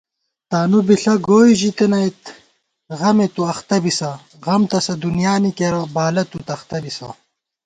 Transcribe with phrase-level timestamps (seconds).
[0.49, 2.19] تانُو بِݪہ گوئی ژِتَنَئیت
[2.99, 7.09] غمے تُو اختہ بِسہ * غم تسہ دُنیانی کېرہ بالہ تُو تختہ بِسہ